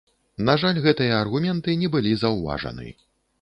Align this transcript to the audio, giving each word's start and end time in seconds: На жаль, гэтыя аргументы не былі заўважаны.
На 0.47 0.53
жаль, 0.61 0.79
гэтыя 0.85 1.13
аргументы 1.25 1.75
не 1.83 1.91
былі 1.97 2.15
заўважаны. 2.23 2.89